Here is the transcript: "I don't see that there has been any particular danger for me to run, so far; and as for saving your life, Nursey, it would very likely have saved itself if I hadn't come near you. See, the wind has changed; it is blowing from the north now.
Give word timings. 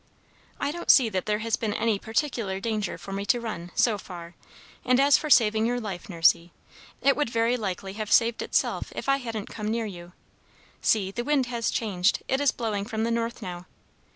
"I 0.59 0.71
don't 0.71 0.89
see 0.89 1.09
that 1.09 1.27
there 1.27 1.37
has 1.45 1.55
been 1.55 1.75
any 1.75 1.99
particular 1.99 2.59
danger 2.59 2.97
for 2.97 3.11
me 3.13 3.23
to 3.27 3.39
run, 3.39 3.69
so 3.75 3.99
far; 3.99 4.33
and 4.83 4.99
as 4.99 5.15
for 5.15 5.29
saving 5.29 5.67
your 5.67 5.79
life, 5.79 6.09
Nursey, 6.09 6.51
it 7.01 7.15
would 7.15 7.29
very 7.29 7.55
likely 7.55 7.93
have 7.93 8.11
saved 8.11 8.41
itself 8.41 8.91
if 8.95 9.07
I 9.07 9.17
hadn't 9.17 9.49
come 9.49 9.67
near 9.67 9.85
you. 9.85 10.13
See, 10.81 11.11
the 11.11 11.23
wind 11.23 11.45
has 11.45 11.69
changed; 11.69 12.23
it 12.27 12.41
is 12.41 12.51
blowing 12.51 12.85
from 12.85 13.03
the 13.03 13.11
north 13.11 13.43
now. 13.43 13.67